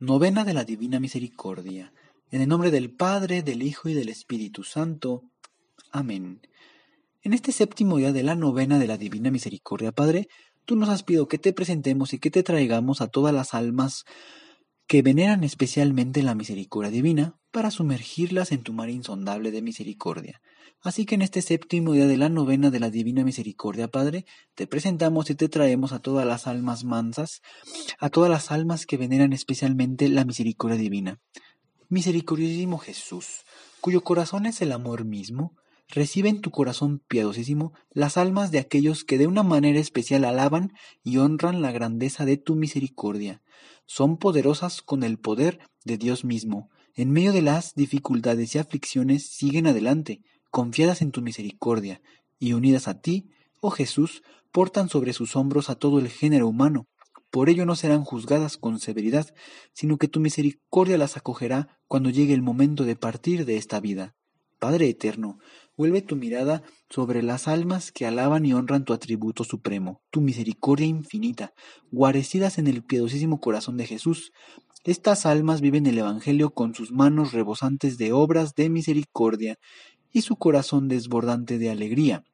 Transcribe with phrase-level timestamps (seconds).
[0.00, 1.92] Novena de la Divina Misericordia.
[2.30, 5.24] En el nombre del Padre, del Hijo y del Espíritu Santo.
[5.90, 6.40] Amén.
[7.22, 10.28] En este séptimo día de la novena de la Divina Misericordia, Padre,
[10.64, 14.04] tú nos has pedido que te presentemos y que te traigamos a todas las almas
[14.86, 20.40] que veneran especialmente la misericordia divina para sumergirlas en tu mar insondable de misericordia.
[20.80, 24.68] Así que en este séptimo día de la novena de la Divina Misericordia, Padre, te
[24.68, 27.42] presentamos y te traemos a todas las almas mansas,
[27.98, 31.18] a todas las almas que veneran especialmente la misericordia divina.
[31.88, 33.44] Misericordiosísimo Jesús,
[33.80, 35.56] cuyo corazón es el amor mismo,
[35.88, 40.74] recibe en tu corazón piadosísimo las almas de aquellos que de una manera especial alaban
[41.02, 43.42] y honran la grandeza de tu misericordia.
[43.84, 46.70] Son poderosas con el poder de Dios mismo.
[46.98, 50.20] En medio de las dificultades y aflicciones siguen adelante,
[50.50, 52.02] confiadas en tu misericordia,
[52.40, 53.30] y unidas a ti,
[53.60, 56.88] oh Jesús, portan sobre sus hombros a todo el género humano.
[57.30, 59.32] Por ello no serán juzgadas con severidad,
[59.72, 64.16] sino que tu misericordia las acogerá cuando llegue el momento de partir de esta vida.
[64.58, 65.38] Padre eterno,
[65.76, 70.86] vuelve tu mirada sobre las almas que alaban y honran tu atributo supremo, tu misericordia
[70.86, 71.52] infinita,
[71.92, 74.32] guarecidas en el piadosísimo corazón de Jesús.
[74.88, 79.58] Estas almas viven el Evangelio con sus manos rebosantes de obras de misericordia
[80.12, 82.24] y su corazón desbordante de alegría.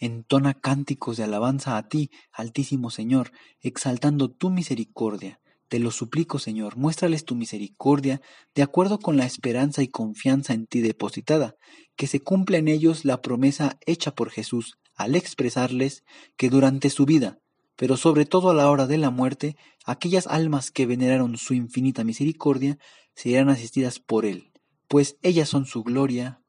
[0.00, 5.38] Entona cánticos de alabanza a ti, Altísimo Señor, exaltando tu misericordia.
[5.68, 8.20] Te lo suplico, Señor, muéstrales tu misericordia
[8.56, 11.54] de acuerdo con la esperanza y confianza en ti depositada,
[11.94, 16.02] que se cumpla en ellos la promesa hecha por Jesús al expresarles
[16.36, 17.38] que durante su vida,
[17.76, 22.04] pero sobre todo a la hora de la muerte, aquellas almas que veneraron su infinita
[22.04, 22.78] misericordia
[23.14, 24.52] serán asistidas por Él,
[24.88, 26.42] pues ellas son su gloria,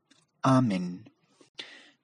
[0.44, 1.13] Amén.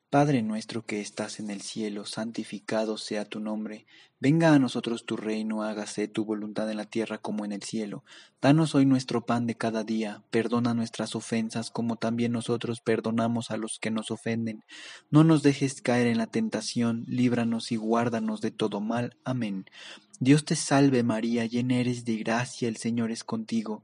[0.10, 3.86] Padre nuestro que estás en el cielo, santificado sea tu nombre.
[4.20, 8.04] Venga a nosotros tu reino, hágase tu voluntad en la tierra como en el cielo.
[8.42, 13.58] Danos hoy nuestro pan de cada día, perdona nuestras ofensas como también nosotros perdonamos a
[13.58, 14.64] los que nos ofenden.
[15.12, 19.16] No nos dejes caer en la tentación, líbranos y guárdanos de todo mal.
[19.24, 19.66] Amén.
[20.20, 23.84] Dios te salve María, llena eres de gracia, el Señor es contigo.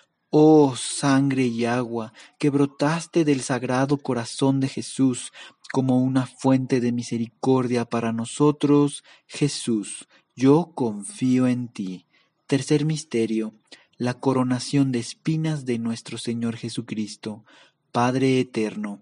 [0.33, 5.33] Oh sangre y agua que brotaste del sagrado corazón de Jesús
[5.73, 12.05] como una fuente de misericordia para nosotros, Jesús, yo confío en ti.
[12.47, 13.53] Tercer misterio,
[13.97, 17.43] la coronación de espinas de nuestro Señor Jesucristo.
[17.91, 19.01] Padre eterno,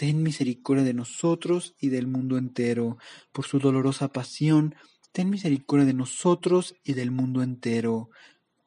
[0.00, 2.96] ten misericordia de nosotros y del mundo entero.
[3.32, 4.74] Por su dolorosa pasión,
[5.12, 8.08] ten misericordia de nosotros y del mundo entero.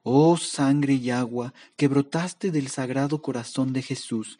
[0.03, 4.37] Oh sangre y agua que brotaste del sagrado corazón de Jesús,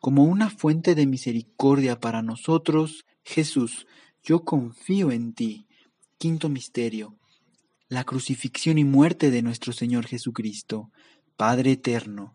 [0.00, 3.88] como una fuente de misericordia para nosotros, Jesús,
[4.22, 5.66] yo confío en ti.
[6.16, 7.18] Quinto misterio.
[7.88, 10.92] La crucifixión y muerte de nuestro Señor Jesucristo.
[11.36, 12.34] Padre eterno,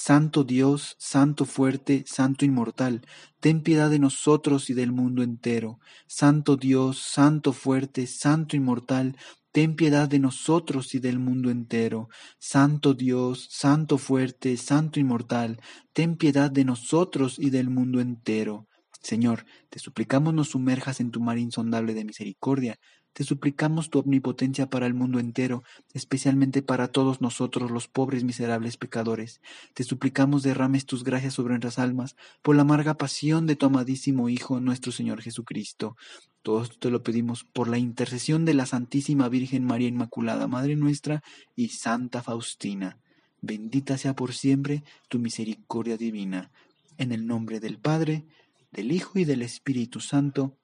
[0.00, 3.04] Santo Dios, Santo fuerte, Santo inmortal,
[3.40, 5.80] ten piedad de nosotros y del mundo entero.
[6.06, 9.16] Santo Dios, Santo fuerte, Santo inmortal,
[9.50, 12.08] ten piedad de nosotros y del mundo entero.
[12.38, 15.60] Santo Dios, Santo fuerte, Santo inmortal,
[15.92, 18.68] ten piedad de nosotros y del mundo entero.
[19.02, 22.78] Señor, te suplicamos nos sumerjas en tu mar insondable de misericordia,
[23.12, 28.76] te suplicamos tu omnipotencia para el mundo entero, especialmente para todos nosotros los pobres miserables
[28.76, 29.40] pecadores.
[29.74, 34.28] Te suplicamos derrames tus gracias sobre nuestras almas por la amarga pasión de tu amadísimo
[34.28, 35.96] Hijo, nuestro Señor Jesucristo.
[36.42, 40.76] Todo esto te lo pedimos por la intercesión de la Santísima Virgen María Inmaculada, Madre
[40.76, 41.22] nuestra,
[41.56, 42.98] y Santa Faustina.
[43.40, 46.50] Bendita sea por siempre tu misericordia divina.
[46.96, 48.24] En el nombre del Padre,
[48.72, 50.56] del Hijo y del Espíritu Santo.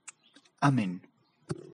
[0.60, 1.02] Amén.